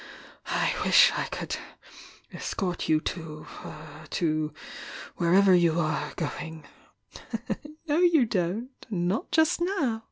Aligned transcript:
I 0.47 0.73
wish 0.83 1.11
I 1.15 1.25
could 1.25 1.57
escort 2.33 2.89
you 2.89 2.99
to— 3.01 3.45
to 4.17 4.51
wher 5.19 5.35
ever 5.35 5.53
you 5.53 5.79
are 5.79 6.13
going" 6.15 6.65
"No, 7.87 7.99
you 7.99 8.25
don't— 8.25 8.83
not 8.89 9.29
just 9.29 9.61
now!" 9.61 9.99